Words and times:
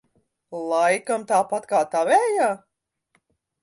Laikam 0.71 1.27
tāpat 1.33 1.71
kā 1.75 1.85
tavējā? 1.95 2.53